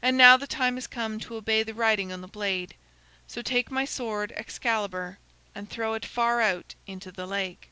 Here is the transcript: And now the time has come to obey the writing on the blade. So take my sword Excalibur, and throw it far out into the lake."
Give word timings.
And 0.00 0.16
now 0.16 0.38
the 0.38 0.46
time 0.46 0.76
has 0.76 0.86
come 0.86 1.20
to 1.20 1.36
obey 1.36 1.62
the 1.62 1.74
writing 1.74 2.10
on 2.10 2.22
the 2.22 2.26
blade. 2.26 2.72
So 3.26 3.42
take 3.42 3.70
my 3.70 3.84
sword 3.84 4.32
Excalibur, 4.34 5.18
and 5.54 5.68
throw 5.68 5.92
it 5.92 6.06
far 6.06 6.40
out 6.40 6.74
into 6.86 7.12
the 7.12 7.26
lake." 7.26 7.68